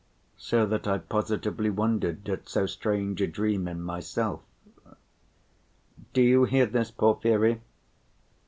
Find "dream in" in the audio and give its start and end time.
3.27-3.83